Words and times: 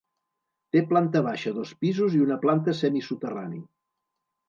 Té 0.75 0.81
planta 0.93 1.21
baixa, 1.27 1.53
dos 1.59 1.75
pisos 1.85 2.19
i 2.19 2.25
una 2.27 2.41
planta 2.47 2.77
semisoterrani. 2.83 3.65